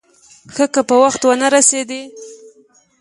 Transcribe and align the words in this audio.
ښه 0.55 0.65
که 0.73 0.81
په 0.89 0.95
وخت 1.03 1.21
ونه 1.25 1.47
رسېدې. 1.55 2.01